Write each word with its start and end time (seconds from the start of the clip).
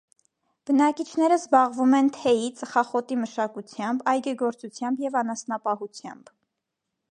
Բնակիչներն 0.69 1.35
զբաղվում 1.41 1.93
են 1.97 2.09
թեյի, 2.15 2.47
ծխախոտի 2.63 3.19
մշակությամբ, 3.25 4.03
այգեգործությամբ 4.15 5.07
և 5.07 5.21
անասնապահությամբ։ 5.25 6.33